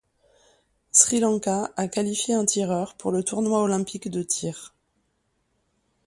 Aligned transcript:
Sri 0.89 1.19
Lanka 1.19 1.71
a 1.77 1.87
qualifié 1.87 2.33
un 2.33 2.43
tireur 2.43 2.95
pour 2.95 3.11
le 3.11 3.23
tournoi 3.23 3.61
olympique 3.61 4.09
de 4.09 4.23
tir. 4.23 4.73